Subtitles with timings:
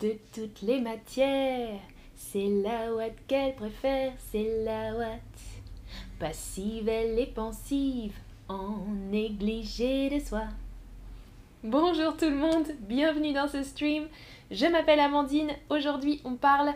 [0.00, 1.80] de toutes les matières.
[2.14, 5.20] C'est la ouate qu'elle préfère, c'est la ouate.
[6.20, 8.14] Passive, elle est pensive,
[8.48, 10.44] en négligé de soi.
[11.64, 14.06] Bonjour tout le monde, bienvenue dans ce stream.
[14.50, 15.50] Je m'appelle Amandine.
[15.68, 16.72] Aujourd'hui, on parle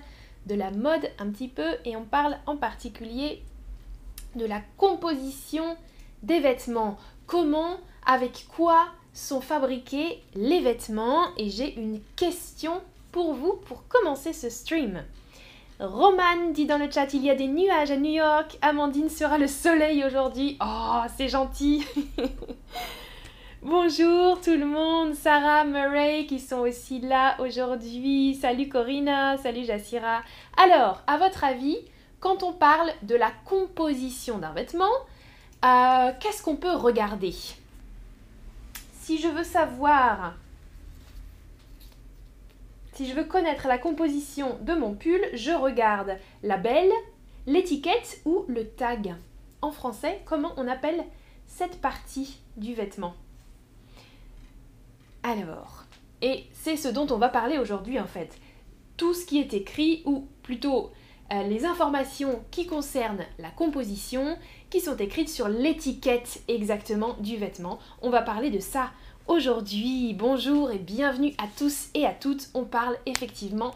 [0.47, 3.43] de la mode un petit peu et on parle en particulier
[4.35, 5.77] de la composition
[6.25, 6.99] des vêtements.
[7.27, 11.29] Comment, avec quoi sont fabriqués les vêtements?
[11.37, 12.81] Et j'ai une question
[13.13, 15.05] pour vous pour commencer ce stream.
[15.79, 19.39] Roman dit dans le chat il y a des nuages à New York, Amandine sera
[19.39, 20.57] le soleil aujourd'hui.
[20.61, 21.87] Oh, c'est gentil.
[23.63, 28.35] Bonjour tout le monde, Sarah, Murray qui sont aussi là aujourd'hui.
[28.35, 30.23] Salut Corinna, salut Jassira.
[30.57, 31.79] Alors, à votre avis,
[32.19, 34.85] quand on parle de la composition d'un vêtement,
[35.65, 37.35] euh, qu'est-ce qu'on peut regarder?
[39.01, 40.35] Si je veux savoir,
[42.93, 46.93] si je veux connaître la composition de mon pull, je regarde la belle,
[47.47, 49.15] l'étiquette ou le tag.
[49.63, 51.05] En français, comment on appelle
[51.47, 53.15] cette partie du vêtement?
[55.23, 55.85] Alors,
[56.21, 58.39] et c'est ce dont on va parler aujourd'hui en fait.
[58.97, 60.91] Tout ce qui est écrit, ou plutôt
[61.33, 64.37] euh, les informations qui concernent la composition,
[64.71, 67.79] qui sont écrites sur l'étiquette exactement du vêtement.
[68.03, 68.91] On va parler de ça
[69.27, 70.15] aujourd'hui.
[70.15, 72.49] Bonjour et bienvenue à tous et à toutes.
[72.55, 73.75] On parle effectivement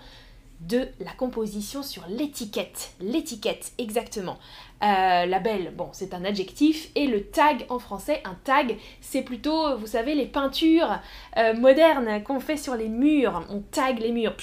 [0.61, 2.93] de la composition sur l'étiquette.
[3.01, 4.39] L'étiquette, exactement.
[4.83, 6.89] Euh, la belle, bon, c'est un adjectif.
[6.95, 10.99] Et le tag en français, un tag, c'est plutôt, vous savez, les peintures
[11.37, 13.45] euh, modernes qu'on fait sur les murs.
[13.51, 14.37] On tag les murs.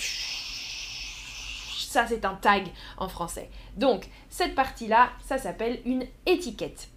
[1.77, 2.67] Ça, c'est un tag
[2.97, 3.49] en français.
[3.77, 6.89] Donc, cette partie-là, ça s'appelle une étiquette.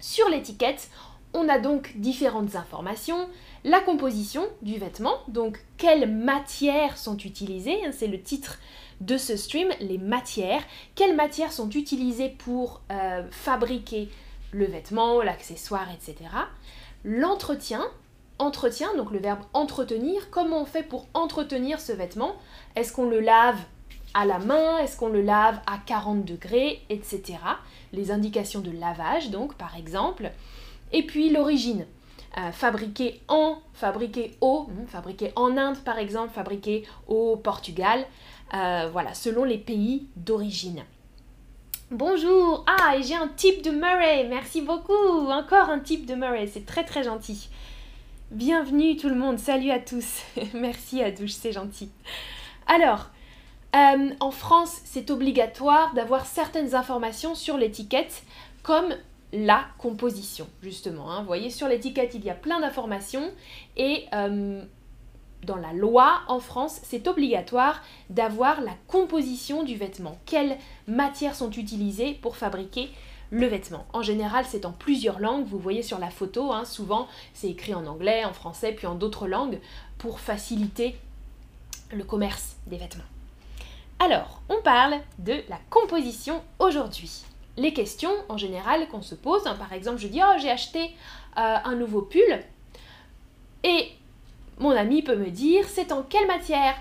[0.00, 0.90] Sur l'étiquette,
[1.34, 3.28] on a donc différentes informations.
[3.64, 8.58] La composition du vêtement, donc quelles matières sont utilisées, hein, c'est le titre
[9.00, 10.62] de ce stream, les matières.
[10.94, 14.08] Quelles matières sont utilisées pour euh, fabriquer
[14.52, 16.30] le vêtement, l'accessoire, etc.
[17.04, 17.82] L'entretien,
[18.38, 22.36] entretien, donc le verbe entretenir, comment on fait pour entretenir ce vêtement?
[22.76, 23.58] Est-ce qu'on le lave
[24.14, 27.38] à la main, est-ce qu'on le lave à 40 degrés, etc.
[27.92, 30.30] Les indications de lavage, donc par exemple.
[30.92, 31.86] Et puis l'origine.
[32.38, 38.06] Euh, fabriqué en, fabriqué au, hmm, fabriqué en Inde par exemple, fabriqué au Portugal,
[38.54, 40.82] euh, voilà, selon les pays d'origine.
[41.90, 46.46] Bonjour, ah et j'ai un type de Murray, merci beaucoup, encore un type de Murray,
[46.46, 47.50] c'est très très gentil.
[48.30, 50.22] Bienvenue tout le monde, salut à tous,
[50.54, 51.90] merci à douche, c'est gentil.
[52.66, 53.10] Alors,
[53.76, 58.22] euh, en France, c'est obligatoire d'avoir certaines informations sur l'étiquette,
[58.62, 58.94] comme
[59.32, 61.10] la composition, justement.
[61.10, 61.20] Hein.
[61.20, 63.30] Vous voyez, sur l'étiquette, il y a plein d'informations
[63.76, 64.62] et euh,
[65.44, 70.18] dans la loi en France, c'est obligatoire d'avoir la composition du vêtement.
[70.26, 72.90] Quelles matières sont utilisées pour fabriquer
[73.30, 73.86] le vêtement?
[73.92, 75.46] En général, c'est en plusieurs langues.
[75.46, 78.94] Vous voyez sur la photo, hein, souvent c'est écrit en anglais, en français, puis en
[78.94, 79.60] d'autres langues
[79.98, 80.96] pour faciliter
[81.90, 83.02] le commerce des vêtements.
[83.98, 87.24] Alors, on parle de la composition aujourd'hui.
[87.56, 90.94] Les questions en général qu'on se pose, hein, par exemple, je dis Oh, j'ai acheté
[91.36, 92.42] euh, un nouveau pull,
[93.64, 93.88] et
[94.58, 96.74] mon ami peut me dire C'est en quelle matière?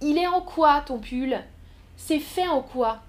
[0.00, 1.38] Il est en quoi ton pull?
[1.96, 3.00] C'est fait en quoi?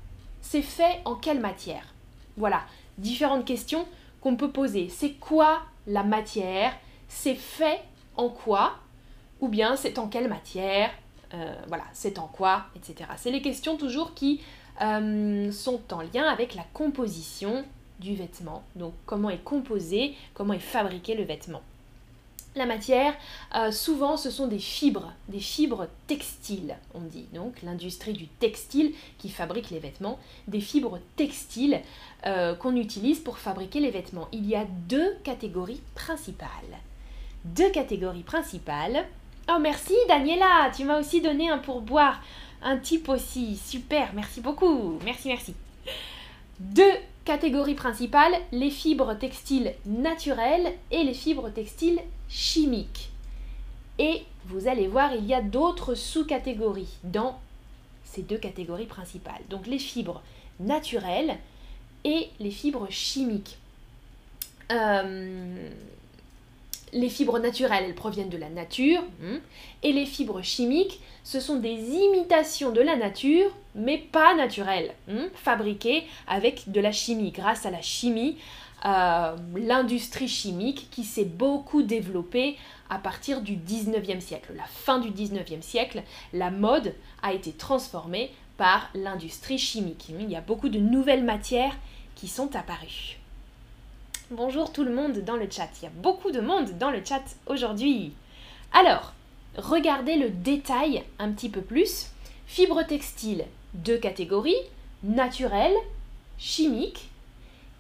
[0.41, 1.93] C'est fait en quelle matière?
[2.37, 2.61] Voilà,
[2.97, 3.85] différentes questions
[4.21, 4.89] qu'on peut poser.
[4.89, 6.73] C'est quoi la matière?
[7.07, 7.81] C'est fait
[8.15, 8.75] en quoi?
[9.41, 10.91] Ou bien c'est en quelle matière?
[11.33, 13.09] Euh, voilà, c'est en quoi, etc.
[13.17, 14.41] C'est les questions toujours qui
[14.81, 17.65] euh, sont en lien avec la composition
[17.99, 18.63] du vêtement.
[18.75, 21.61] Donc comment est composé, comment est fabriqué le vêtement.
[22.55, 23.13] La matière,
[23.55, 27.25] euh, souvent ce sont des fibres, des fibres textiles, on dit.
[27.33, 31.81] Donc l'industrie du textile qui fabrique les vêtements, des fibres textiles
[32.59, 34.27] qu'on utilise pour fabriquer les vêtements.
[34.33, 36.49] Il y a deux catégories principales.
[37.45, 39.05] Deux catégories principales.
[39.49, 42.21] Oh merci Daniela, tu m'as aussi donné un pourboire,
[42.67, 45.55] un type aussi, super, merci beaucoup, merci merci.
[46.59, 46.91] Deux
[47.23, 53.09] catégories principales, les fibres textiles naturelles et les fibres textiles chimiques.
[53.99, 57.39] Et vous allez voir, il y a d'autres sous-catégories dans
[58.03, 59.41] ces deux catégories principales.
[59.49, 60.21] Donc les fibres
[60.59, 61.37] naturelles
[62.03, 63.59] et les fibres chimiques.
[64.73, 65.69] Euh,
[66.93, 69.37] les fibres naturelles, elles proviennent de la nature, hmm.
[69.83, 75.27] et les fibres chimiques, ce sont des imitations de la nature, mais pas naturelles, hmm,
[75.35, 78.37] fabriquées avec de la chimie, grâce à la chimie,
[78.85, 82.57] euh, l'industrie chimique qui s'est beaucoup développée
[82.89, 84.53] à partir du 19e siècle.
[84.55, 86.93] La fin du 19e siècle, la mode
[87.23, 90.09] a été transformée par l'industrie chimique.
[90.09, 91.75] Il y a beaucoup de nouvelles matières
[92.15, 93.16] qui sont apparues.
[94.29, 95.69] Bonjour tout le monde dans le chat.
[95.79, 98.11] Il y a beaucoup de monde dans le chat aujourd'hui.
[98.73, 99.13] Alors,
[99.55, 102.07] regardez le détail un petit peu plus.
[102.45, 104.59] Fibres textiles, deux catégories,
[105.01, 105.77] naturelles,
[106.37, 107.07] chimiques,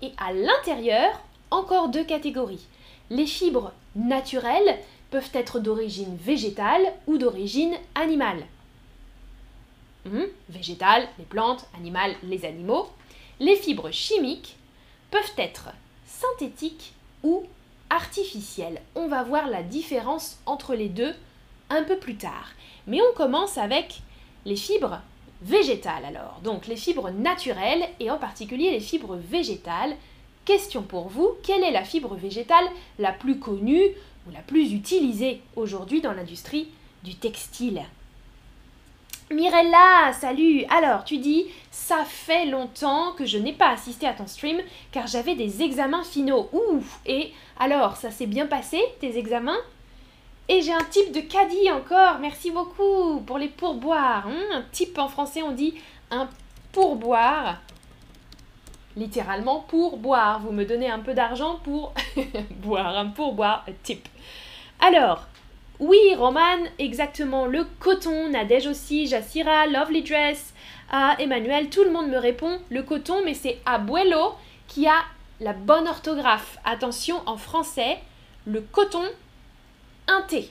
[0.01, 1.21] et à l'intérieur,
[1.51, 2.65] encore deux catégories.
[3.09, 4.79] Les fibres naturelles
[5.11, 8.45] peuvent être d'origine végétale ou d'origine animale.
[10.05, 12.87] Hum, végétale, les plantes, animales, les animaux.
[13.41, 14.55] Les fibres chimiques
[15.11, 15.71] peuvent être
[16.19, 16.93] synthétique
[17.23, 17.43] ou
[17.89, 18.81] artificielle.
[18.95, 21.13] On va voir la différence entre les deux
[21.69, 22.51] un peu plus tard.
[22.87, 24.01] Mais on commence avec
[24.45, 25.01] les fibres
[25.41, 26.39] végétales alors.
[26.43, 29.95] Donc les fibres naturelles et en particulier les fibres végétales.
[30.45, 32.65] Question pour vous, quelle est la fibre végétale
[32.99, 33.89] la plus connue
[34.27, 36.69] ou la plus utilisée aujourd'hui dans l'industrie
[37.03, 37.83] du textile?
[39.29, 44.25] Mirella, salut Alors, tu dis, ça fait longtemps que je n'ai pas assisté à ton
[44.25, 44.61] stream
[44.93, 46.49] car j'avais des examens finaux.
[46.53, 49.59] Ouf Et alors, ça s'est bien passé, tes examens?
[50.47, 54.27] Et j'ai un type de caddie encore, merci beaucoup pour les pourboires.
[54.27, 54.43] Hein.
[54.53, 55.73] un type en français, on dit
[56.09, 56.29] un
[56.71, 57.57] pourboire.
[58.95, 60.39] Littéralement pour boire.
[60.39, 61.93] Vous me donnez un peu d'argent pour
[62.61, 64.07] boire, un pourboire, type.
[64.79, 65.27] Alors,
[65.79, 67.45] oui, Roman, exactement.
[67.45, 70.53] Le coton, Nadège aussi, Jassira, Lovely Dress,
[70.89, 74.33] ah, Emmanuel, tout le monde me répond le coton, mais c'est Abuelo
[74.67, 75.03] qui a
[75.39, 76.57] la bonne orthographe.
[76.65, 77.99] Attention, en français,
[78.45, 79.03] le coton,
[80.07, 80.49] un T.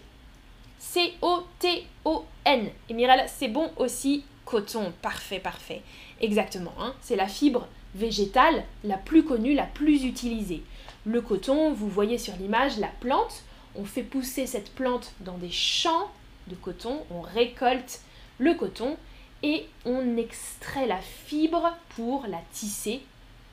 [0.78, 2.68] C-O-T-O-N.
[2.88, 4.92] Et c'est bon aussi, coton.
[5.02, 5.82] Parfait, parfait.
[6.20, 6.72] Exactement.
[6.78, 6.94] Hein.
[7.00, 10.62] C'est la fibre végétale la plus connue, la plus utilisée.
[11.04, 13.42] Le coton, vous voyez sur l'image la plante
[13.78, 16.10] on fait pousser cette plante dans des champs
[16.48, 18.00] de coton, on récolte
[18.38, 18.96] le coton
[19.42, 23.02] et on extrait la fibre pour la tisser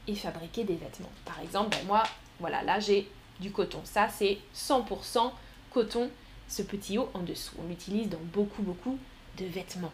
[0.08, 1.12] et fabriquer des vêtements.
[1.26, 2.04] Par exemple, ben moi,
[2.40, 3.08] voilà, là j'ai
[3.40, 3.82] du coton.
[3.84, 5.32] Ça, c'est 100%
[5.72, 6.10] coton,
[6.48, 7.56] ce petit haut en dessous.
[7.64, 8.98] On l'utilise dans beaucoup, beaucoup
[9.38, 9.94] de vêtements.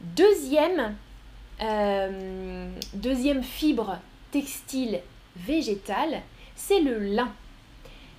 [0.00, 0.96] Deuxième,
[1.60, 3.98] euh, deuxième fibre
[4.30, 5.00] textile
[5.36, 6.22] végétale,
[6.56, 7.32] c'est le lin.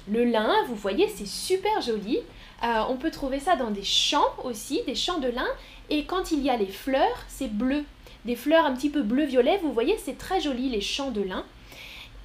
[0.07, 2.19] Le lin, vous voyez, c'est super joli.
[2.63, 5.47] Euh, on peut trouver ça dans des champs aussi, des champs de lin.
[5.89, 7.83] Et quand il y a les fleurs, c'est bleu.
[8.25, 11.43] Des fleurs un petit peu bleu-violet, vous voyez, c'est très joli les champs de lin.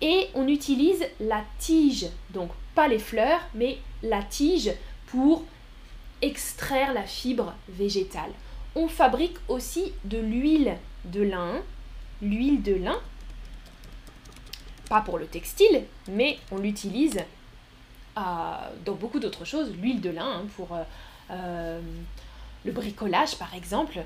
[0.03, 4.73] Et on utilise la tige, donc pas les fleurs, mais la tige
[5.07, 5.45] pour
[6.21, 8.31] extraire la fibre végétale.
[8.75, 10.77] On fabrique aussi de l'huile
[11.07, 11.63] de lin.
[12.21, 12.99] L'huile de lin,
[14.89, 17.21] pas pour le textile, mais on l'utilise
[18.17, 20.83] dans beaucoup d'autres choses, l'huile de lin hein, pour euh,
[21.31, 21.81] euh,
[22.65, 24.01] le bricolage par exemple.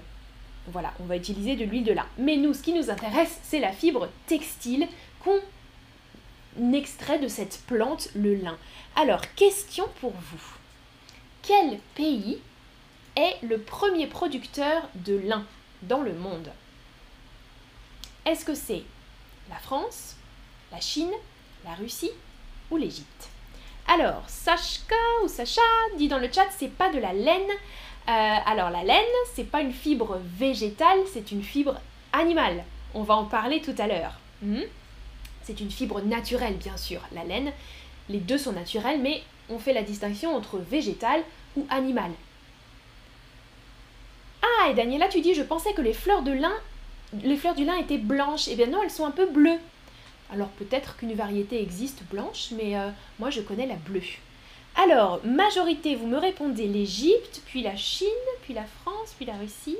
[0.66, 2.06] Voilà, on va utiliser de l'huile de lin.
[2.18, 4.88] Mais nous, ce qui nous intéresse, c'est la fibre textile
[5.20, 5.40] qu'on
[6.74, 8.58] extrait de cette plante, le lin.
[8.96, 10.42] Alors, question pour vous.
[11.42, 12.38] Quel pays
[13.16, 15.46] est le premier producteur de lin
[15.82, 16.50] dans le monde?
[18.26, 18.82] Est-ce que c'est
[19.48, 20.16] la France,
[20.70, 21.12] la Chine,
[21.64, 22.12] la Russie
[22.70, 23.30] ou l'Égypte?
[23.92, 24.94] Alors, Sashka
[25.24, 25.60] ou Sacha
[25.98, 27.50] dit dans le chat, c'est pas de la laine.
[28.08, 29.02] Euh, alors, la laine,
[29.34, 31.74] c'est pas une fibre végétale, c'est une fibre
[32.12, 32.62] animale.
[32.94, 34.20] On va en parler tout à l'heure.
[34.42, 34.62] Hmm?
[35.42, 37.52] C'est une fibre naturelle, bien sûr, la laine.
[38.08, 41.24] Les deux sont naturels, mais on fait la distinction entre végétal
[41.56, 42.12] ou animal.
[44.42, 46.54] Ah, et Daniela, tu dis, je pensais que les fleurs de lin,
[47.24, 48.46] les fleurs du lin étaient blanches.
[48.46, 49.58] Eh bien non, elles sont un peu bleues.
[50.32, 54.02] Alors peut-être qu'une variété existe blanche, mais euh, moi je connais la bleue.
[54.76, 58.06] Alors, majorité, vous me répondez l'Égypte, puis la Chine,
[58.42, 59.76] puis la France, puis la Russie.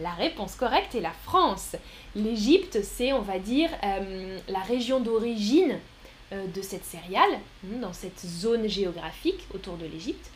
[0.00, 1.76] La réponse correcte est la France.
[2.16, 5.78] L'Égypte, c'est, on va dire, euh, la région d'origine
[6.32, 10.30] euh, de cette céréale, hein, dans cette zone géographique autour de l'Égypte.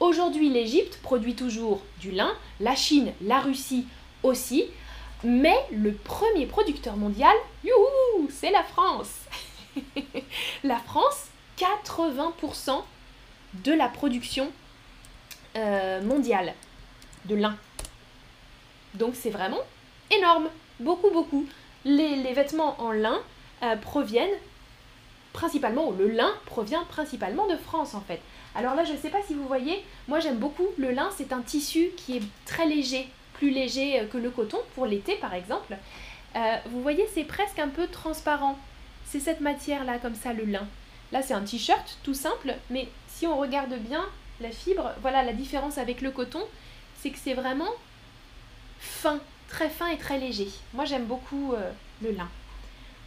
[0.00, 3.86] Aujourd'hui, l'Égypte produit toujours du lin, la Chine, la Russie
[4.22, 4.66] aussi,
[5.24, 9.10] mais le premier producteur mondial, youhou, c'est la France.
[10.64, 11.26] la France,
[11.58, 12.82] 80%
[13.64, 14.50] de la production
[15.56, 16.54] euh, mondiale
[17.26, 17.56] de lin.
[18.94, 19.60] Donc c'est vraiment
[20.10, 20.48] énorme,
[20.80, 21.46] beaucoup, beaucoup.
[21.84, 23.18] Les, vêtements en lin
[23.62, 24.36] euh, proviennent
[25.32, 28.20] principalement, ou le lin provient principalement de France en fait.
[28.54, 31.32] Alors là, je ne sais pas si vous voyez, moi j'aime beaucoup le lin, c'est
[31.32, 35.34] un tissu qui est très léger, plus léger euh, que le coton pour l'été par
[35.34, 35.76] exemple.
[36.36, 38.58] Euh, vous voyez, c'est presque un peu transparent.
[39.06, 40.66] c'est cette matière-là, comme ça, le lin.
[41.12, 44.04] Là, c'est un t-shirt, tout simple, mais si on regarde bien
[44.40, 46.42] la fibre, voilà la différence avec le coton,
[47.00, 47.70] c'est que c'est vraiment
[48.80, 50.48] fin, très fin et très léger.
[50.74, 51.70] Moi, j'aime beaucoup euh,
[52.02, 52.28] le lin.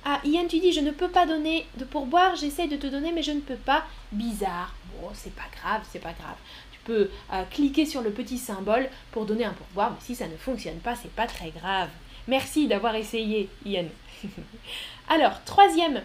[0.05, 3.11] Ah, Ian, tu dis, je ne peux pas donner de pourboire, j'essaye de te donner,
[3.11, 3.83] mais je ne peux pas.
[4.13, 4.73] Bizarre.
[4.93, 6.37] Bon, c'est pas grave, c'est pas grave.
[6.71, 10.27] Tu peux euh, cliquer sur le petit symbole pour donner un pourboire, mais si ça
[10.27, 11.89] ne fonctionne pas, c'est pas très grave.
[12.27, 13.85] Merci d'avoir essayé, Ian.
[15.09, 16.01] Alors, troisième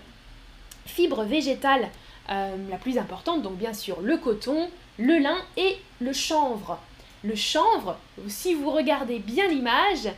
[0.86, 1.88] fibre végétale
[2.30, 6.78] euh, la plus importante, donc bien sûr le coton, le lin et le chanvre.
[7.22, 10.08] Le chanvre, si vous regardez bien l'image,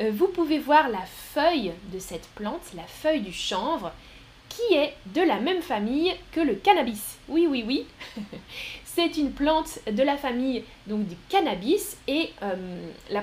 [0.00, 1.04] euh, vous pouvez voir la
[1.34, 3.92] feuille de cette plante, la feuille du chanvre,
[4.48, 7.18] qui est de la même famille que le cannabis.
[7.28, 7.86] Oui, oui, oui.
[8.84, 13.22] C'est une plante de la famille donc du cannabis et euh, la,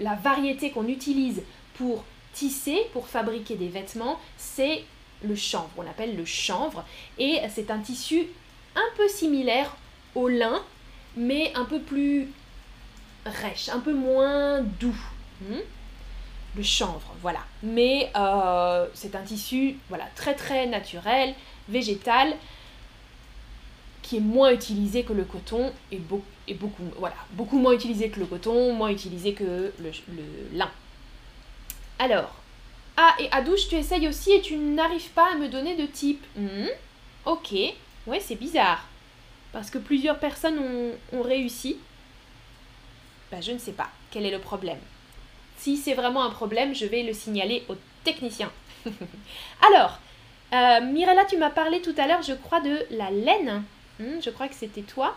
[0.00, 1.42] la variété qu'on utilise
[1.74, 4.84] pour tisser, pour fabriquer des vêtements, c'est
[5.22, 5.70] le chanvre.
[5.76, 6.84] On l'appelle le chanvre
[7.18, 8.26] et c'est un tissu
[8.74, 9.76] un peu similaire
[10.14, 10.62] au lin,
[11.16, 12.28] mais un peu plus
[13.26, 14.96] rêche, un peu moins doux.
[15.42, 15.60] Hmm?
[16.56, 17.40] le chanvre, voilà.
[17.62, 21.34] Mais euh, c'est un tissu voilà, très très naturel,
[21.68, 22.34] végétal,
[24.10, 28.26] qui est moins utilisé que le coton et, beaucoup, voilà, beaucoup moins utilisé que le
[28.26, 29.92] coton, moins utilisé que le,
[30.52, 30.68] lin.
[32.00, 32.34] Alors,
[32.96, 35.86] ah, et à douche, tu essayes aussi et tu n'arrives pas à me donner de
[35.86, 36.26] type.
[36.34, 36.66] Hmm,
[37.24, 37.52] ok,
[38.08, 38.84] ouais, c'est bizarre.
[39.52, 40.58] Parce que plusieurs personnes
[41.12, 41.76] ont, réussi.
[43.30, 43.90] Ben, je ne sais pas.
[44.10, 44.80] Quel est le problème?
[45.56, 48.50] Si c'est vraiment un problème, je vais le signaler au technicien.
[49.68, 50.00] Alors,
[50.52, 53.62] euh, Mirella, tu m'as parlé tout à l'heure, je crois, de la laine.
[54.00, 55.14] Hmm, je crois que c'était toi.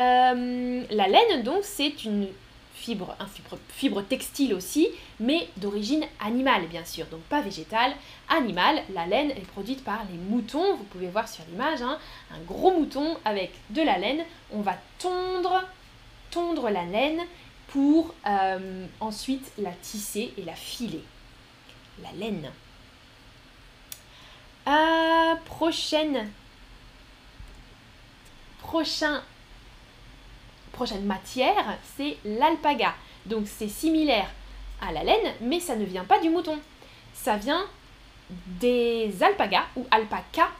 [0.00, 2.28] Euh, la laine, donc, c'est une
[2.74, 3.26] fibre, un
[3.68, 4.88] fibre, textile aussi,
[5.20, 7.94] mais d'origine animale bien sûr, donc pas végétale,
[8.28, 8.82] animale.
[8.92, 11.98] La laine est produite par les moutons, vous pouvez voir sur l'image, hein,
[12.32, 14.24] un gros mouton avec de la laine.
[14.52, 15.62] On va tondre,
[16.30, 17.20] tondre la laine
[17.68, 21.02] pour euh, ensuite la tisser et la filer.
[22.02, 22.50] La laine.
[24.66, 26.28] Euh, prochaine.
[28.64, 29.22] Prochain
[30.72, 32.94] prochaine matière, c'est l'alpaga.
[33.26, 34.28] Donc c'est similaire
[34.80, 36.58] à la laine, mais ça ne vient pas du mouton.
[37.12, 37.64] Ça vient
[38.60, 40.50] des alpagas ou alpacas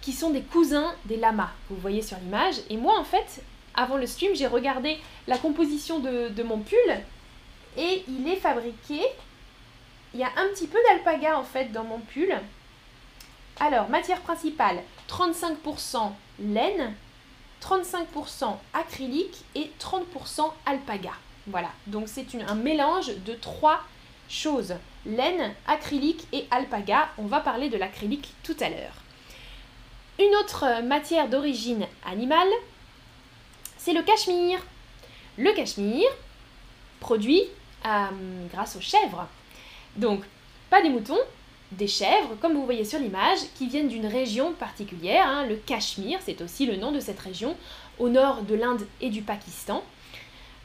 [0.00, 1.50] qui sont des cousins des lamas.
[1.68, 2.56] Vous voyez sur l'image.
[2.70, 3.42] Et moi, en fait,
[3.74, 6.96] avant le stream, j'ai regardé la composition de, de, mon pull
[7.76, 9.02] et il est fabriqué.
[10.14, 12.34] Il y a un petit peu d'alpaga en fait dans mon pull.
[13.60, 16.94] Alors, matière principale 35% laine,
[17.62, 21.12] 35% acrylique et 30% alpaga.
[21.46, 23.80] Voilà, donc c'est un mélange de trois
[24.28, 24.74] choses,
[25.04, 27.08] laine, acrylique et alpaga.
[27.18, 29.02] On va parler de l'acrylique tout à l'heure.
[30.18, 32.48] Une autre matière d'origine animale,
[33.76, 34.60] c'est le cachemire.
[35.38, 36.10] Le cachemire,
[37.00, 37.42] produit
[37.86, 38.06] euh,
[38.52, 39.26] grâce aux chèvres.
[39.96, 40.22] Donc,
[40.70, 41.18] pas des moutons,
[41.78, 46.20] des chèvres, comme vous voyez sur l'image, qui viennent d'une région particulière, hein, le Cachemire,
[46.24, 47.56] c'est aussi le nom de cette région,
[47.98, 49.82] au nord de l'Inde et du Pakistan.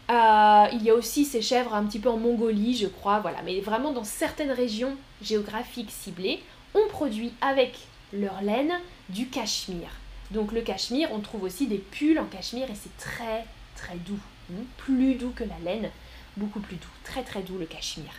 [0.10, 3.42] Euh, il y a aussi ces chèvres un petit peu en Mongolie, je crois, voilà,
[3.44, 6.42] mais vraiment dans certaines régions géographiques ciblées,
[6.74, 7.78] on produit avec
[8.14, 8.74] leur laine
[9.10, 9.90] du cachemire.
[10.32, 13.46] Donc le cachemire, on trouve aussi des pulls en cachemire et c'est très
[13.76, 14.20] très doux,
[14.52, 15.90] hein, plus doux que la laine,
[16.38, 18.14] beaucoup plus doux, très très doux le cachemire.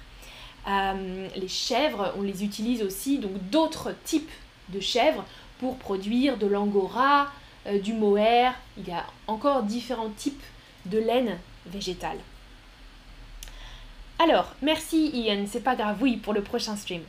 [0.69, 4.31] Euh, les chèvres, on les utilise aussi, donc d'autres types
[4.69, 5.25] de chèvres
[5.61, 7.29] pour produire de l'angora,
[7.67, 8.55] euh, du mohair.
[8.77, 10.43] Il y a encore différents types
[10.87, 12.19] de laine végétale.
[14.19, 17.03] Alors, merci Ian, c'est pas grave, oui, pour le prochain stream.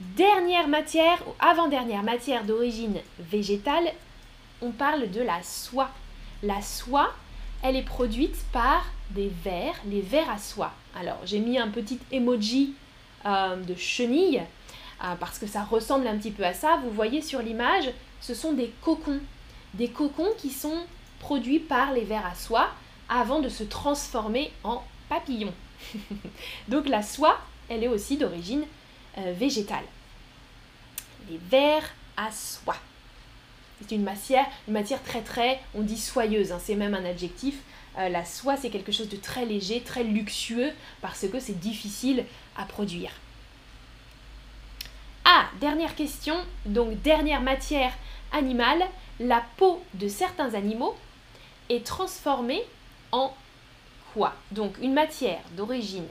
[0.00, 3.92] Dernière matière, ou avant-dernière matière d'origine végétale,
[4.62, 5.90] on parle de la soie.
[6.42, 7.12] La soie,
[7.64, 10.72] elle est produite par des vers, les vers à soie.
[10.94, 12.74] Alors j'ai mis un petit emoji
[13.24, 14.42] euh, de chenille
[15.02, 16.78] euh, parce que ça ressemble un petit peu à ça.
[16.84, 17.90] Vous voyez sur l'image,
[18.20, 19.20] ce sont des cocons.
[19.72, 20.84] Des cocons qui sont
[21.20, 22.68] produits par les vers à soie
[23.08, 25.54] avant de se transformer en papillons.
[26.68, 27.38] Donc la soie,
[27.70, 28.64] elle est aussi d'origine
[29.16, 29.84] euh, végétale.
[31.30, 31.82] Les vers
[32.18, 32.76] à soie.
[33.86, 37.56] C'est une matière, une matière très très, on dit soyeuse, hein, c'est même un adjectif.
[37.98, 40.72] Euh, la soie, c'est quelque chose de très léger, très luxueux,
[41.02, 42.24] parce que c'est difficile
[42.56, 43.10] à produire.
[45.24, 46.36] Ah, dernière question,
[46.66, 47.92] donc dernière matière
[48.32, 48.84] animale,
[49.20, 50.96] la peau de certains animaux
[51.68, 52.62] est transformée
[53.12, 53.34] en
[54.12, 54.34] quoi?
[54.50, 56.06] Donc une matière d'origine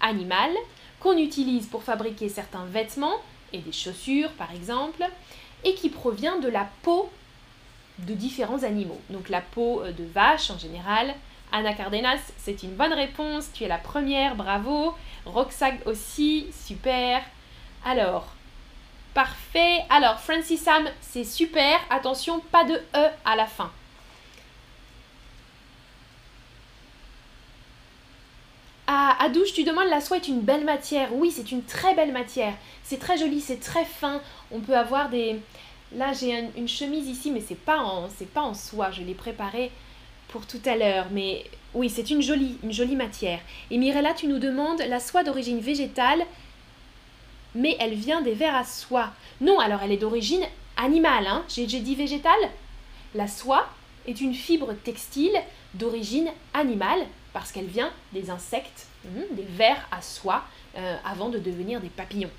[0.00, 0.54] animale
[1.00, 3.16] qu'on utilise pour fabriquer certains vêtements
[3.52, 5.04] et des chaussures par exemple,
[5.64, 7.10] et qui provient de la peau
[7.98, 9.00] de différents animaux.
[9.10, 11.14] Donc la peau euh, de vache en général.
[11.52, 14.94] Anna Cardenas, c'est une bonne réponse, tu es la première, bravo.
[15.26, 17.22] Roxag aussi, super.
[17.84, 18.28] Alors,
[19.14, 19.84] parfait.
[19.90, 21.80] Alors, Francis Sam, c'est super.
[21.90, 23.72] Attention, pas de E à la fin.
[28.92, 31.14] Adouche, tu demandes la soie est une belle matière.
[31.14, 32.54] Oui, c'est une très belle matière.
[32.82, 34.20] C'est très joli, c'est très fin.
[34.50, 35.36] On peut avoir des.
[35.94, 38.90] Là, j'ai une chemise ici, mais c'est pas en, c'est pas en soie.
[38.90, 39.70] Je l'ai préparée
[40.28, 41.44] pour tout à l'heure, mais
[41.74, 43.38] oui, c'est une jolie, jolie matière.
[43.70, 46.24] Et Mirella, tu nous demandes la soie d'origine végétale,
[47.54, 49.10] mais elle vient des vers à soie.
[49.40, 50.44] Non, alors elle est d'origine
[50.76, 51.26] animale.
[51.28, 51.44] Hein.
[51.48, 52.50] J'ai, dit végétale.
[53.14, 53.68] La soie
[54.06, 55.36] est une fibre textile
[55.74, 60.44] d'origine animale parce qu'elle vient des insectes, hmm, des vers à soie,
[60.76, 62.30] euh, avant de devenir des papillons.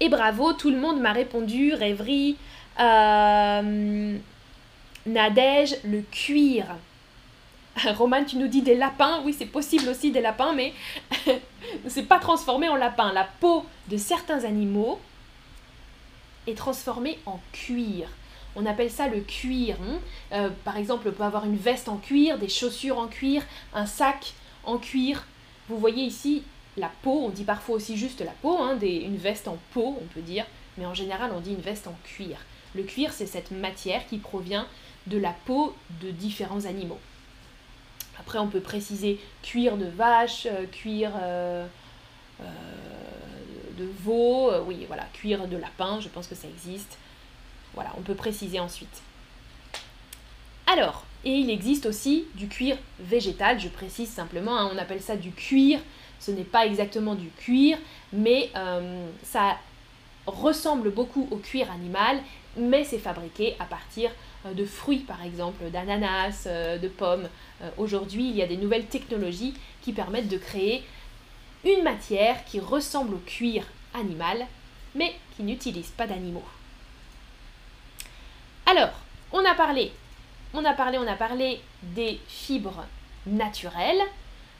[0.00, 2.36] Et bravo, tout le monde m'a répondu, rêverie,
[2.78, 4.18] euh,
[5.06, 6.66] Nadège, le cuir.
[7.96, 9.22] Roman, tu nous dis des lapins.
[9.24, 10.74] Oui, c'est possible aussi des lapins, mais
[11.86, 13.12] c'est pas transformé en lapin.
[13.12, 15.00] La peau de certains animaux
[16.46, 18.08] est transformée en cuir.
[18.56, 19.76] On appelle ça le cuir.
[19.82, 19.98] Hein.
[20.32, 23.42] Euh, par exemple, on peut avoir une veste en cuir, des chaussures en cuir,
[23.74, 24.32] un sac
[24.64, 25.26] en cuir.
[25.68, 26.42] Vous voyez ici
[26.78, 30.06] la peau, on dit parfois aussi juste la peau, hein, une veste en peau, on
[30.06, 30.44] peut dire,
[30.76, 32.38] mais en général on dit une veste en cuir.
[32.74, 34.66] Le cuir, c'est cette matière qui provient
[35.06, 36.98] de la peau de différents animaux.
[38.18, 41.66] Après, on peut préciser cuir de vache, euh, cuir euh,
[43.78, 46.98] de veau, oui, voilà, cuir de lapin, je pense que ça existe.
[47.76, 49.02] Voilà, on peut préciser ensuite.
[50.66, 55.16] Alors, et il existe aussi du cuir végétal, je précise simplement, hein, on appelle ça
[55.16, 55.78] du cuir,
[56.18, 57.78] ce n'est pas exactement du cuir,
[58.12, 59.58] mais euh, ça
[60.26, 62.20] ressemble beaucoup au cuir animal,
[62.56, 64.10] mais c'est fabriqué à partir
[64.46, 67.28] euh, de fruits par exemple, d'ananas, euh, de pommes.
[67.78, 70.82] Aujourd'hui, il y a des nouvelles technologies qui permettent de créer
[71.64, 74.46] une matière qui ressemble au cuir animal,
[74.94, 76.44] mais qui n'utilise pas d'animaux.
[78.68, 78.90] Alors,
[79.32, 79.92] on a parlé,
[80.52, 82.84] on a parlé, on a parlé des fibres
[83.24, 84.02] naturelles.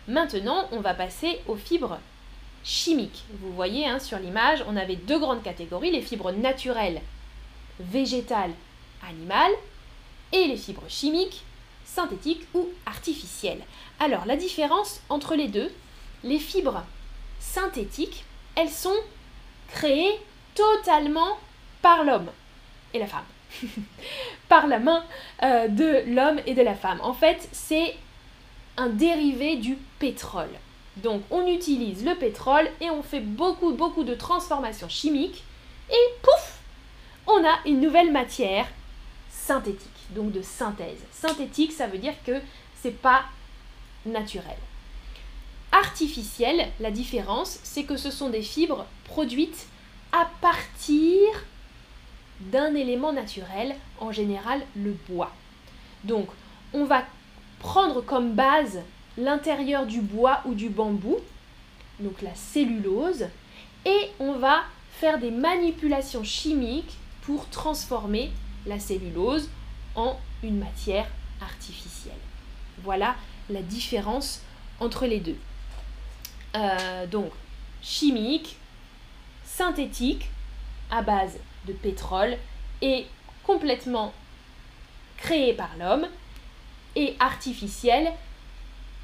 [0.06, 1.98] Maintenant, on va passer aux fibres
[2.62, 3.24] chimiques.
[3.40, 7.02] Vous voyez hein, sur l'image, on avait deux grandes catégories, les fibres naturelles,
[7.80, 8.52] végétales,
[9.08, 9.54] animales,
[10.32, 11.42] et les fibres chimiques,
[11.84, 13.64] synthétiques ou artificielles.
[13.98, 15.72] Alors, la différence entre les deux,
[16.22, 16.84] les fibres
[17.40, 18.96] synthétiques, elles sont
[19.68, 20.20] créées
[20.54, 21.38] totalement
[21.82, 22.30] par l'homme
[22.94, 23.24] et la femme.
[24.48, 25.04] par la main
[25.42, 27.00] euh, de l'homme et de la femme.
[27.02, 27.94] En fait, c'est
[28.76, 30.50] un dérivé du pétrole.
[30.96, 35.44] Donc on utilise le pétrole et on fait beaucoup beaucoup de transformations chimiques
[35.90, 36.58] et pouf,
[37.26, 38.66] on a une nouvelle matière
[39.30, 40.98] synthétique, donc de synthèse.
[41.12, 42.40] Synthétique, ça veut dire que
[42.80, 43.24] c'est pas
[44.04, 44.56] naturel.
[45.70, 49.66] Artificiel, la différence, c'est que ce sont des fibres produites
[50.12, 51.28] à partir
[52.40, 55.32] d'un élément naturel, en général le bois.
[56.04, 56.28] Donc
[56.72, 57.04] on va
[57.58, 58.80] prendre comme base
[59.16, 61.16] l'intérieur du bois ou du bambou,
[62.00, 63.26] donc la cellulose,
[63.84, 68.30] et on va faire des manipulations chimiques pour transformer
[68.66, 69.48] la cellulose
[69.94, 71.06] en une matière
[71.40, 72.12] artificielle.
[72.82, 73.16] Voilà
[73.48, 74.42] la différence
[74.80, 75.38] entre les deux.
[76.54, 77.30] Euh, donc
[77.82, 78.56] chimique,
[79.44, 80.28] synthétique,
[80.90, 82.36] à base de pétrole
[82.82, 83.06] est
[83.44, 84.12] complètement
[85.16, 86.06] créé par l'homme
[86.94, 88.12] et artificiel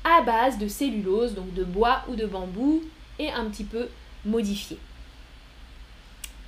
[0.05, 2.83] à base de cellulose, donc de bois ou de bambou,
[3.19, 3.89] et un petit peu
[4.25, 4.79] modifié.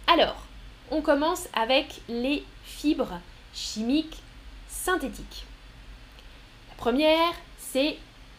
[0.06, 0.44] Alors,
[0.90, 3.20] on commence avec les fibres
[3.52, 4.22] chimiques
[4.68, 5.44] synthétiques.
[6.68, 7.96] La première, c'est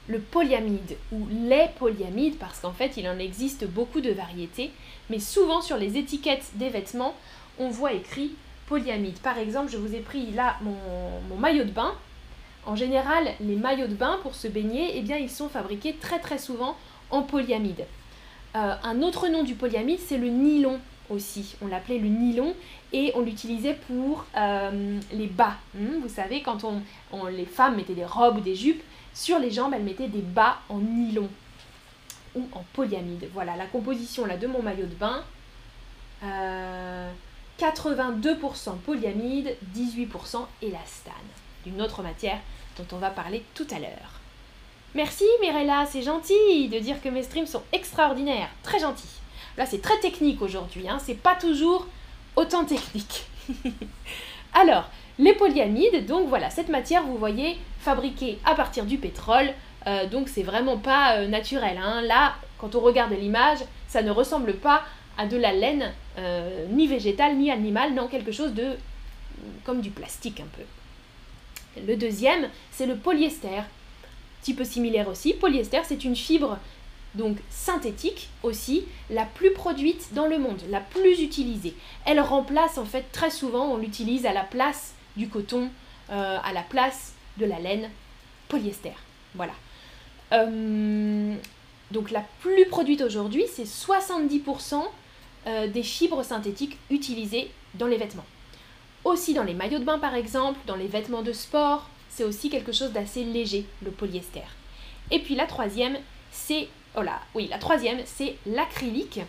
[0.08, 4.72] le polyamide ou les polyamides parce qu'en fait il en existe beaucoup de variétés,
[5.10, 7.16] mais souvent sur les étiquettes des vêtements,
[7.60, 8.36] on voit écrit
[8.68, 9.18] polyamide.
[9.20, 11.94] Par exemple, je vous ai pris là mon, maillot de bain.
[12.66, 16.20] En général, les maillots de bain pour se baigner, eh bien, ils sont fabriqués très
[16.20, 16.76] très souvent
[17.12, 17.86] en polyamide.
[18.56, 21.56] Euh, un autre nom du polyamide, c'est le nylon aussi.
[21.62, 22.56] On l'appelait le nylon
[22.92, 25.58] et on l'utilisait pour euh, les bas.
[25.76, 28.82] Hmm, vous savez, quand on, les femmes mettaient des robes ou des jupes,
[29.14, 31.30] sur les jambes, elles mettaient des bas en nylon
[32.36, 33.30] ou en polyamide.
[33.34, 35.24] Voilà la composition là de mon maillot de bain.
[36.24, 37.12] Euh,
[37.60, 41.14] 82% polyamide, 18% élastane,
[41.66, 42.40] d'une autre matière
[42.78, 44.20] dont on va parler tout à l'heure.
[44.94, 49.08] Merci Mirella, c'est gentil de dire que mes streams sont extraordinaires, très gentil.
[49.58, 51.88] Là c'est très technique aujourd'hui, hein, c'est pas toujours
[52.36, 53.26] autant technique.
[54.54, 54.90] Alors,
[55.20, 59.54] les polyamides, donc voilà, cette matière, vous voyez, fabriquée à partir du pétrole,
[59.88, 61.78] euh, donc c'est vraiment pas euh, naturel.
[61.78, 62.02] Hein.
[62.02, 64.84] Là, quand on regarde l'image, ça ne ressemble pas
[65.18, 68.78] à de la laine, euh, ni végétale, ni animale, non, quelque chose de
[69.64, 71.82] comme du plastique un peu.
[71.88, 73.62] Le deuxième, c'est le polyester.
[74.42, 75.34] Petit peu similaire aussi.
[75.34, 76.58] Polyester, c'est une fibre
[77.16, 81.74] donc synthétique aussi, la plus produite dans le monde, la plus utilisée.
[82.06, 85.70] Elle remplace en fait très souvent, on l'utilise à la place du coton,
[86.12, 87.90] euh, à la place de la laine
[88.50, 88.94] polyester.
[89.34, 89.54] Voilà.
[90.34, 91.34] Euh,
[91.92, 94.84] donc la plus produite aujourd'hui, c'est 70%
[95.48, 98.26] euh, des fibres synthétiques utilisées dans les vêtements.
[99.04, 102.50] Aussi dans les maillots de bain par exemple, dans les vêtements de sport, c'est aussi
[102.50, 104.42] quelque chose d'assez léger, le polyester.
[105.12, 105.98] Et puis la troisième,
[106.32, 106.68] c'est...
[106.98, 109.20] Oh là, oui, la troisième, c'est l'acrylique.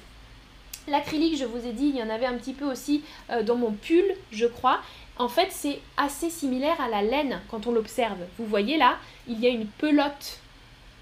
[0.88, 3.56] L'acrylique, je vous ai dit, il y en avait un petit peu aussi euh, dans
[3.56, 4.80] mon pull, je crois.
[5.18, 8.18] En fait, c'est assez similaire à la laine quand on l'observe.
[8.38, 10.40] Vous voyez là, il y a une pelote,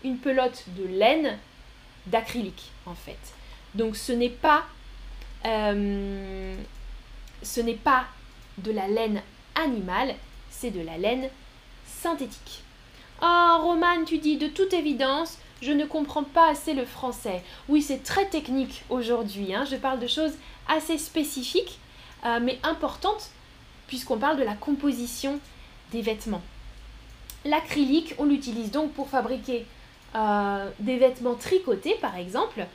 [0.03, 1.39] une pelote de laine
[2.07, 3.19] d'acrylique en fait.
[3.75, 4.65] Donc ce n'est pas,
[5.47, 6.55] euh,
[7.43, 8.05] ce n'est pas
[8.59, 9.23] de la laine
[9.55, 10.15] animale,
[10.51, 11.29] c'est de la laine
[11.87, 12.63] synthétique.
[13.23, 17.43] Oh, Romane, tu dis de toute évidence, je ne comprends pas assez le français.
[17.69, 19.55] Oui, c'est très technique aujourd'hui.
[19.55, 19.65] Hein.
[19.71, 20.35] Je parle de choses
[20.69, 21.79] assez spécifiques,
[22.25, 23.31] euh, mais importantes,
[23.87, 25.41] puisqu'on parle de la composition
[25.93, 26.43] des vêtements.
[27.45, 29.67] L'acrylique, on l'utilise donc pour fabriquer
[30.15, 32.67] euh, des vêtements tricotés, par exemple,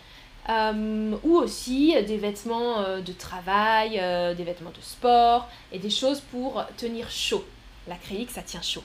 [0.49, 5.91] euh, ou aussi des vêtements euh, de travail, euh, des vêtements de sport et des
[5.91, 7.45] choses pour tenir chaud.
[7.87, 8.83] L'acrylique, ça tient chaud.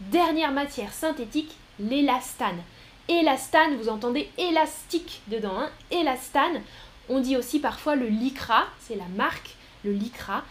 [0.00, 2.62] Dernière matière synthétique, l'élastane.
[3.08, 6.62] Élastane, vous entendez élastique dedans, hein élastane.
[7.10, 10.44] On dit aussi parfois le lycra, c'est la marque, le lycra.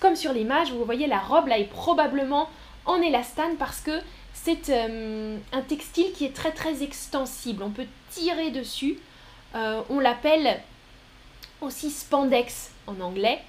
[0.00, 2.50] comme sur l'image, vous voyez la robe là est probablement
[2.84, 4.00] en élastane parce que
[4.44, 7.62] c'est euh, un textile qui est très très extensible.
[7.62, 8.98] On peut tirer dessus.
[9.54, 10.60] Euh, on l'appelle
[11.60, 13.40] aussi spandex en anglais.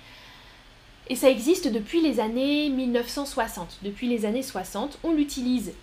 [1.10, 3.80] Et ça existe depuis les années 1960.
[3.84, 5.74] Depuis les années 60, on l'utilise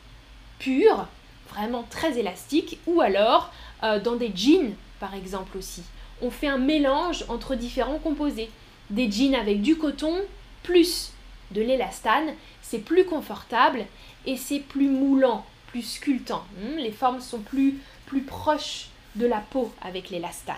[0.59, 1.07] pur,
[1.49, 5.83] vraiment très élastique, ou alors euh, dans des jeans par exemple aussi.
[6.23, 8.51] On fait un mélange entre différents composés.
[8.91, 10.17] Des jeans avec du coton
[10.63, 11.13] plus
[11.53, 13.87] de l'élastane, c'est plus confortable
[14.27, 16.45] et c'est plus moulant, plus sculptant.
[16.59, 20.57] Hmm, les formes sont plus, plus proches de la peau avec l'élastane.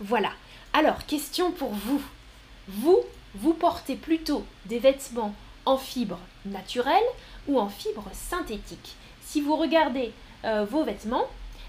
[0.00, 0.30] Voilà.
[0.72, 2.02] Alors, question pour vous.
[2.68, 3.00] Vous,
[3.34, 6.96] vous portez plutôt des vêtements en fibre naturelle
[7.46, 8.94] ou en fibre synthétique?
[9.22, 10.12] Si vous regardez
[10.44, 11.26] euh, vos vêtements,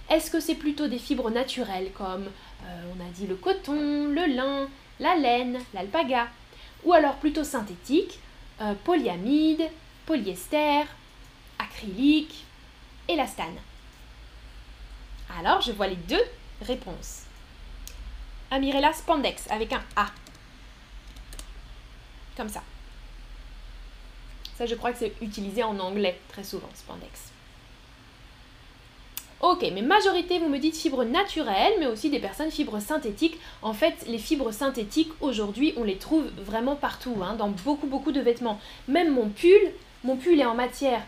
[0.10, 2.28] est-ce que c'est plutôt des fibres naturelles comme
[2.66, 4.68] euh, on a dit le coton, le lin,
[5.00, 6.28] la laine, l'alpaga?
[6.84, 8.20] Ou alors plutôt synthétique,
[8.62, 9.70] euh, polyamide,
[10.10, 10.86] polyester,
[11.60, 12.44] acrylique,
[13.08, 13.60] élastane.
[15.38, 16.24] Alors, je vois les deux
[16.64, 17.26] réponses.
[18.50, 20.08] Amirella spandex avec un A.
[22.36, 22.64] Comme ça.
[24.58, 27.30] Ça, je crois que c'est utilisé en anglais très souvent, spandex.
[29.42, 33.38] Ok, mais majorité, vous me dites fibres naturelles, mais aussi des personnes fibres synthétiques.
[33.62, 38.12] En fait, les fibres synthétiques, aujourd'hui, on les trouve vraiment partout, hein, dans beaucoup, beaucoup
[38.12, 38.60] de vêtements.
[38.88, 39.72] Même mon pull,
[40.04, 41.02] mon pull est en matière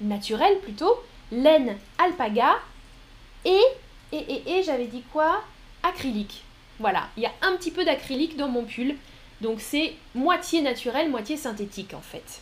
[0.00, 1.02] naturelle plutôt,
[1.32, 2.56] laine alpaga
[3.44, 3.60] et,
[4.12, 5.42] et, et, et j'avais dit quoi?
[5.82, 6.42] Acrylique.
[6.78, 8.96] Voilà, il y a un petit peu d'acrylique dans mon pull,
[9.40, 12.40] donc c'est moitié naturel, moitié synthétique en fait.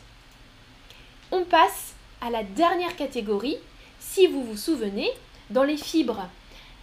[1.31, 3.59] On passe à la dernière catégorie.
[3.99, 5.11] Si vous vous souvenez,
[5.51, 6.29] dans les fibres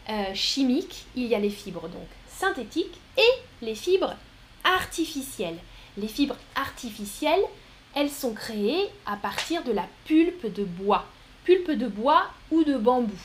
[0.10, 4.16] euh, chimiques, il y a les fibres donc synthétiques et les fibres
[4.64, 5.58] artificielles.
[5.98, 7.44] Les fibres artificielles,
[7.96, 11.06] elles sont créées à partir de la pulpe de bois.
[11.44, 13.20] Pulpe de bois ou de bambou.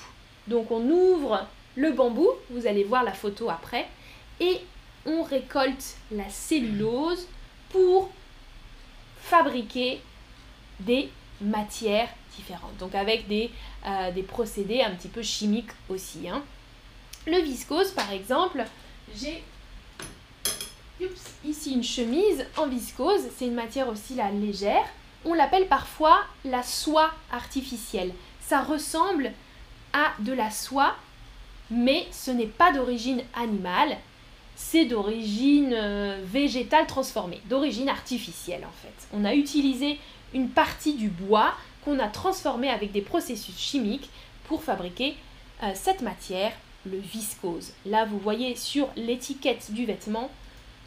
[0.47, 1.47] Donc on ouvre
[1.77, 3.87] le bambou, vous allez voir la photo après,
[4.41, 4.61] et
[5.07, 7.27] on récolte la cellulose
[7.71, 8.11] pour
[9.21, 10.01] fabriquer
[10.81, 12.77] des matières différentes.
[12.79, 13.51] Donc avec des,
[13.87, 16.29] euh, procédés un petit peu chimiques aussi.
[16.29, 16.43] Hein.
[17.27, 18.65] Le viscose par exemple,
[19.17, 19.43] j'ai
[21.45, 24.85] ici une chemise en viscose, c'est une matière aussi la légère.
[25.25, 28.13] On l'appelle parfois la soie artificielle.
[28.41, 29.33] Ça ressemble
[29.93, 30.95] à de la soie,
[31.71, 33.97] mais ce n'est pas d'origine animale,
[34.57, 39.09] c'est d'origine euh, végétale transformée, d'origine artificielle en fait.
[39.13, 39.99] On a utilisé
[40.33, 41.55] une partie du bois
[41.85, 44.11] qu'on a transformé avec des processus chimiques
[44.47, 45.17] pour fabriquer
[45.63, 46.53] euh, cette matière,
[46.87, 47.73] le viscose.
[47.87, 50.31] Là, vous voyez sur l'étiquette du vêtement,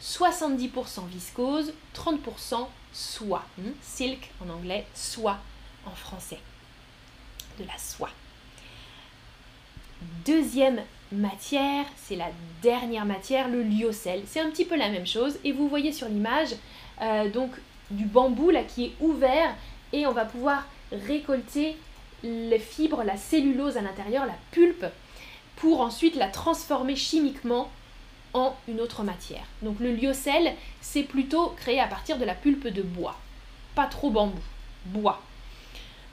[0.02, 3.44] 70% viscose, 30% soie.
[3.58, 5.38] Hmm, silk en anglais, soie
[5.86, 6.38] en français.
[7.58, 8.10] De la soie.
[10.24, 10.80] Deuxième
[11.10, 12.30] matière, c'est la
[12.62, 14.22] dernière matière, le lyocell.
[14.26, 15.38] C'est un petit peu la même chose.
[15.44, 16.54] Et vous voyez sur l'image,
[17.00, 17.50] euh, donc
[17.90, 19.54] du bambou là qui est ouvert
[19.92, 21.76] et on va pouvoir récolter
[22.22, 24.86] les fibres, la cellulose à l'intérieur, la pulpe,
[25.56, 27.70] pour ensuite la transformer chimiquement
[28.34, 29.44] en une autre matière.
[29.62, 33.18] Donc le lyocell, c'est plutôt créé à partir de la pulpe de bois.
[33.74, 34.42] Pas trop bambou,
[34.86, 35.22] bois.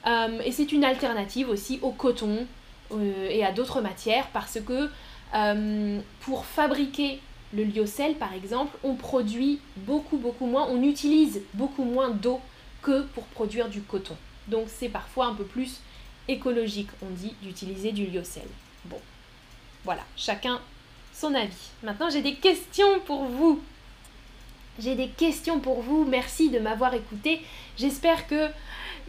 [0.05, 2.45] Euh, et c'est une alternative aussi au coton
[2.91, 4.89] euh, et à d'autres matières parce que
[5.33, 7.19] euh, pour fabriquer
[7.53, 12.39] le lyocell, par exemple, on produit beaucoup, beaucoup moins, on utilise beaucoup moins d'eau
[12.81, 14.15] que pour produire du coton.
[14.47, 15.79] Donc c'est parfois un peu plus
[16.27, 18.47] écologique, on dit, d'utiliser du lyocell.
[18.85, 18.99] Bon,
[19.83, 20.59] voilà, chacun
[21.15, 21.71] son avis.
[21.81, 23.61] Maintenant, j'ai des questions pour vous.
[24.79, 26.03] J'ai des questions pour vous.
[26.03, 27.41] Merci de m'avoir écouté.
[27.77, 28.49] J'espère que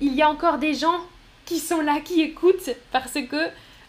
[0.00, 1.00] il y a encore des gens
[1.44, 3.36] qui sont là, qui écoutent, parce que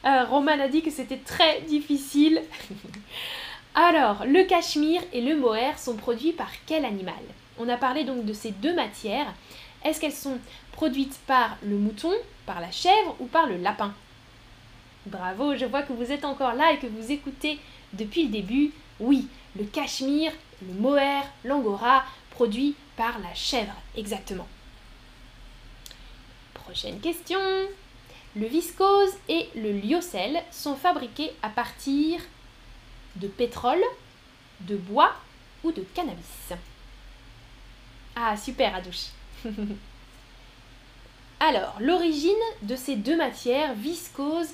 [0.06, 2.42] euh, Roman a dit que c'était très difficile.
[3.76, 7.16] Alors, le cachemire et le mohair sont produits par quel animal?
[7.60, 9.34] On a parlé donc de ces deux matières.
[9.84, 10.40] Est-ce qu'elles sont
[10.72, 12.14] produites par le mouton,
[12.46, 13.94] par la chèvre ou par le lapin?
[15.06, 17.60] Bravo, je vois que vous êtes encore là et que vous écoutez
[17.94, 18.72] depuis le début.
[19.00, 24.48] Oui, le cachemire, le mohair, l'angora, produit par la chèvre, exactement.
[26.54, 27.40] Prochaine question.
[28.36, 32.22] Le viscose et le lyocell sont fabriqués à partir
[33.16, 33.84] de pétrole,
[34.62, 35.16] de bois
[35.64, 36.54] ou de cannabis.
[38.16, 39.08] Ah, super, Adouche.
[41.40, 42.32] Alors, l'origine
[42.64, 44.50] de ces deux matières, viscose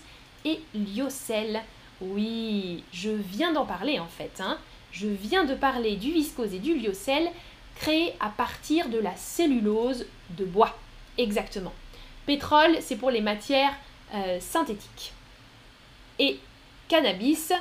[0.46, 1.62] et lyocell.
[2.04, 4.42] Oui, je viens d'en parler en fait.
[4.42, 4.58] Hein.
[4.92, 7.30] Je viens de parler du viscose et du lyocell
[7.76, 10.78] créés à partir de la cellulose de bois.
[11.18, 11.74] Exactement.
[12.26, 13.74] Pétrole, c'est pour les matières
[14.13, 15.13] euh, synthétiques.
[16.20, 16.39] Et
[16.88, 17.54] cannabis,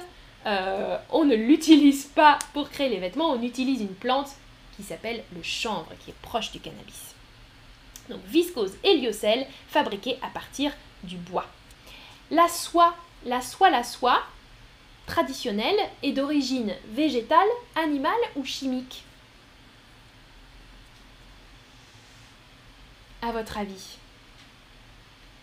[0.46, 4.30] euh, on ne l'utilise pas pour créer les vêtements, on utilise une plante
[4.76, 7.14] qui s'appelle le chanvre, qui est proche du cannabis.
[8.08, 10.72] Donc viscose et lyocell fabriqués à partir
[11.04, 11.46] du bois.
[12.30, 14.22] La soie, la soie, la soie
[15.06, 19.04] traditionnelle est d'origine végétale, animale ou chimique
[23.20, 23.98] À votre avis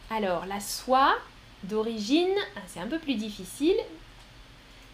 [0.10, 1.16] Alors, la soie
[1.64, 3.78] d'origine, ah, c'est un peu plus difficile,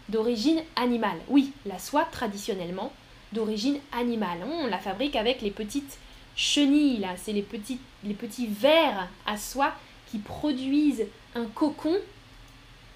[0.08, 1.18] d'origine animale.
[1.28, 2.92] Oui, la soie traditionnellement
[3.32, 4.38] d'origine animale.
[4.44, 5.98] On la fabrique avec les petites
[6.36, 9.72] chenilles, c'est les petits, les petits vers à soie
[10.10, 11.96] qui produisent un cocon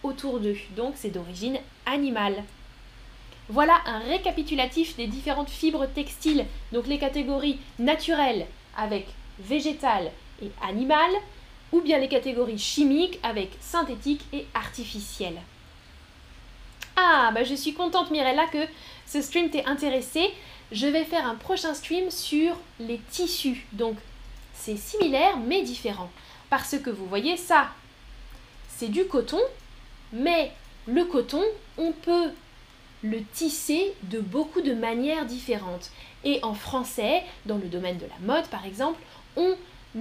[0.02, 0.56] autour d'eux.
[0.76, 2.44] Donc c'est d'origine animale.
[3.48, 9.06] Voilà un récapitulatif des différentes fibres textiles, donc les catégories naturelles avec
[9.40, 11.14] végétales et animales,
[11.72, 15.40] ou bien les catégories chimiques avec synthétiques et artificielles.
[16.96, 18.66] Ah, bah je suis contente Mirella que
[19.06, 20.30] ce stream t'ait intéressé.
[20.70, 23.66] Je vais faire un prochain stream sur les tissus.
[23.72, 23.96] Donc
[24.54, 26.10] c'est similaire mais différent.
[26.50, 27.70] Parce que vous voyez ça,
[28.68, 29.40] c'est du coton,
[30.12, 30.52] mais
[30.86, 31.42] le coton,
[31.78, 32.30] on peut
[33.02, 35.90] le tisser de beaucoup de manières différentes.
[36.24, 39.00] Et en français, dans le domaine de la mode par exemple,
[39.36, 39.54] on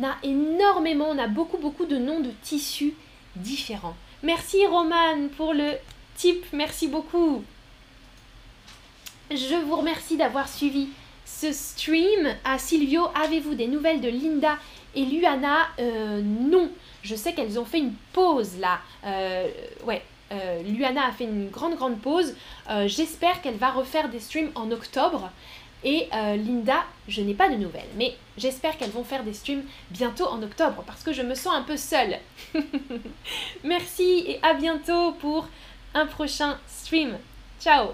[0.04, 2.94] a énormément, on a beaucoup beaucoup de noms de tissus
[3.36, 3.96] différents.
[4.24, 5.74] Merci Roman pour le
[6.54, 7.44] merci beaucoup.
[9.32, 10.90] Je vous remercie d'avoir suivi
[11.26, 12.36] ce stream.
[12.44, 14.58] À Silvio, avez-vous des nouvelles de Linda
[14.96, 15.68] et Luana?
[15.80, 16.70] Euh, Non,
[17.04, 18.80] je sais qu'elles ont fait une pause là.
[19.06, 19.48] Euh,
[19.86, 22.36] ouais, euh, Luana a fait une grande grande pause.
[22.86, 25.32] J'espère qu'elle va refaire des streams en octobre.
[25.84, 30.28] Et Linda, je n'ai pas de nouvelles, mais j'espère qu'elles vont faire des streams bientôt
[30.28, 32.18] en octobre parce que je me sens un peu seule.
[33.64, 35.48] Merci et à bientôt pour
[35.94, 37.18] un prochain stream.
[37.62, 37.94] Ciao